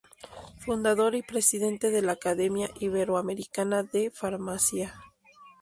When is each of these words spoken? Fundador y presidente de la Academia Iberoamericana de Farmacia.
Fundador 0.57 1.13
y 1.13 1.21
presidente 1.21 1.91
de 1.91 2.01
la 2.01 2.13
Academia 2.13 2.71
Iberoamericana 2.79 3.83
de 3.83 4.09
Farmacia. 4.09 4.95